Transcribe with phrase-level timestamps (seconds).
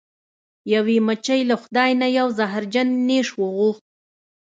[0.73, 3.83] یوې مچۍ له خدای څخه یو زهرجن نیش وغوښت.